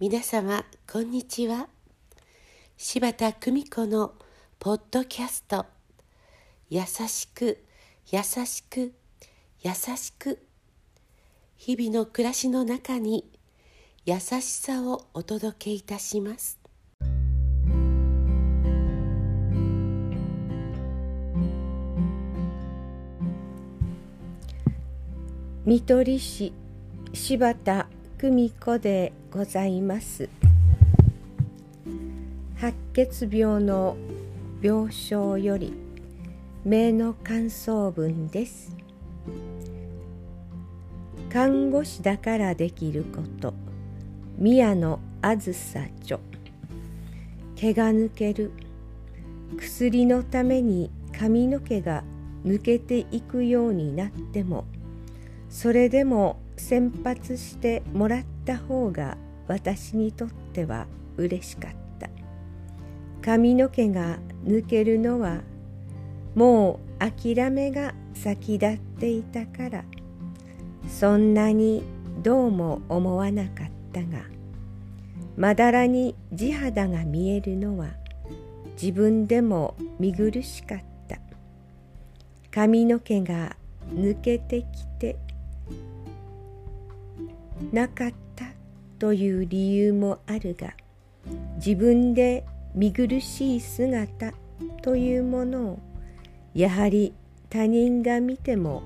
[0.00, 1.68] 皆様こんにちは。
[2.78, 4.14] 柴田久美子の
[4.58, 5.66] ポッドキャスト。
[6.70, 7.62] 優しく
[8.10, 8.94] 優しく
[9.60, 10.38] 優しく。
[11.58, 13.30] 日々の暮らしの中に
[14.06, 16.58] 優しさをお届けいたします。
[25.66, 26.54] 見取市
[27.12, 30.28] 柴田久美子でございます。
[32.56, 33.96] 白血病の
[34.60, 35.72] 病床より
[36.64, 38.76] 名の感想文です。
[41.28, 43.54] 看護師だからできること。
[44.36, 46.18] 宮野あずさ著。
[47.54, 48.50] 毛が抜ける。
[49.56, 52.02] 薬のために髪の毛が
[52.44, 54.64] 抜けていくようになっても
[55.50, 62.08] それでも先発してもらった方が私にとっては嬉しかった。
[63.20, 65.42] 髪の毛が抜けるのは
[66.34, 69.84] もう諦めが先立っていたから。
[70.88, 71.82] そんなに
[72.22, 74.24] どうも思わなかったが
[75.36, 77.88] まだらに地肌が見えるのは
[78.80, 81.18] 自分でも見苦しかった。
[82.50, 83.56] 髪の毛が
[83.94, 85.16] 抜けてきて
[87.72, 88.46] なかった
[88.98, 90.74] という理由もあるが
[91.56, 94.32] 自分で見苦しい姿
[94.82, 95.78] というものを
[96.54, 97.14] やはり
[97.48, 98.82] 他人が見ても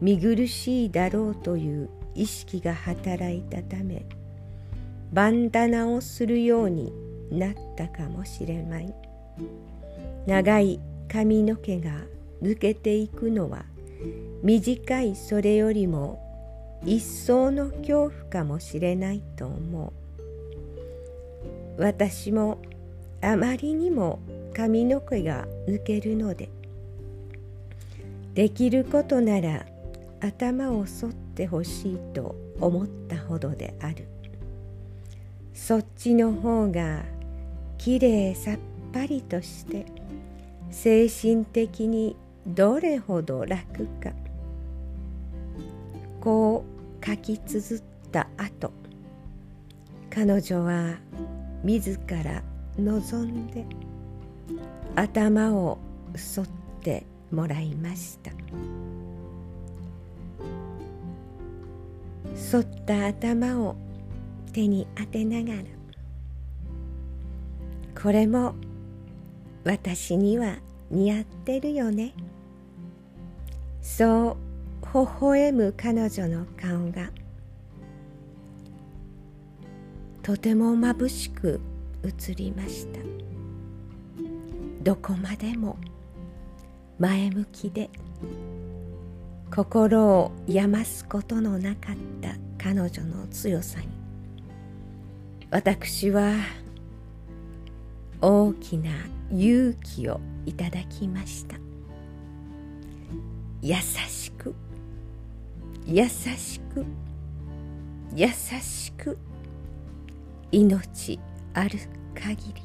[0.00, 4.04] 見苦しいだろうという意識が働いたため
[5.12, 6.92] バンダナをするように
[7.30, 8.94] なったかもしれない。
[10.26, 11.90] 長い髪の毛が
[12.42, 13.64] 抜けていくのは
[14.42, 19.92] 短いそれよりも一層の恐怖かもしれないと思
[21.76, 21.82] う。
[21.82, 22.58] 私も
[23.22, 24.18] あまりにも
[24.54, 26.48] 髪の毛が抜けるので
[28.34, 29.66] できることなら
[30.20, 34.06] 頭を剃ってほしいと思ったほどである。
[35.54, 37.04] そっちの方が
[37.78, 38.58] きれいさっ
[38.92, 39.86] ぱりとして
[40.70, 44.12] 精神的にどれほど楽か。
[46.20, 46.64] こ
[47.02, 48.72] う書き綴った後
[50.10, 50.96] 彼女は
[51.64, 52.42] 自ら
[52.78, 53.64] 望んで
[54.94, 55.78] 頭を
[56.14, 56.46] 剃っ
[56.82, 58.32] てもらいました。
[62.34, 63.76] 剃った頭を
[64.52, 65.64] 手に当てながら
[68.02, 68.54] これも
[69.64, 70.56] 私には
[70.90, 72.14] 似合ってるよね。
[73.80, 74.36] そう
[74.82, 77.10] 微笑む彼女の顔が。
[80.22, 81.60] とても眩しく
[82.04, 82.98] 映りました。
[84.82, 85.78] どこまでも
[86.98, 87.90] 前向きで。
[89.52, 93.88] 心を病ますことのなかった彼女の強さに。
[95.50, 96.34] 私は
[98.20, 98.90] 大きな
[99.32, 101.56] 勇気をいただきました。
[103.62, 104.54] 優しく
[105.86, 106.84] 優しく
[108.14, 109.18] 優しく
[110.50, 111.20] 命
[111.54, 111.78] ある
[112.14, 112.62] 限り。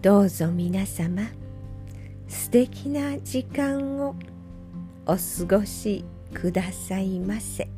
[0.00, 1.22] どうぞ皆様
[2.28, 4.14] 素敵な時間を
[5.06, 7.77] お過ごしくださいませ。